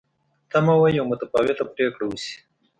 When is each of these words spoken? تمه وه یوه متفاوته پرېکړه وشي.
تمه 0.51 0.75
وه 0.81 0.89
یوه 0.97 1.09
متفاوته 1.11 1.63
پرېکړه 1.73 2.03
وشي. 2.07 2.35